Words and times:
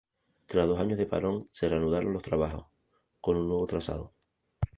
Tras 0.47 0.67
dos 0.67 0.79
años 0.79 0.97
de 0.97 1.05
parón, 1.05 1.47
se 1.51 1.69
reanudaron 1.69 2.11
los 2.11 2.23
trabajos, 2.23 2.65
con 3.21 3.37
un 3.37 3.47
nuevo 3.47 3.67
trazado. 3.67 4.15